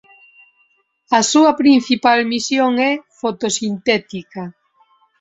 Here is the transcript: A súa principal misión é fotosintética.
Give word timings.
A 1.19 1.21
súa 1.31 1.51
principal 1.61 2.19
misión 2.33 2.71
é 2.89 2.91
fotosintética. 3.19 4.43